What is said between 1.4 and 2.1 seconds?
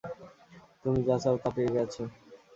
তা পেয়ে গেছো?